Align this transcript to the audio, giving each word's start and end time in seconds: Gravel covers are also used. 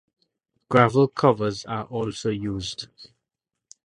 Gravel 0.67 1.07
covers 1.09 1.63
are 1.65 1.83
also 1.83 2.31
used. 2.31 2.87